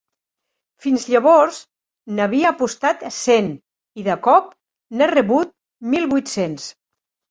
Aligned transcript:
Fins 0.85 1.03
llavors 1.15 1.59
n'havia 2.17 2.49
apostat 2.55 3.05
cent 3.19 3.55
i 4.05 4.09
de 4.11 4.19
cop 4.33 4.53
n'he 4.99 5.15
rebut 5.17 5.57
mil 5.97 6.15
vuit-cents. 6.19 6.73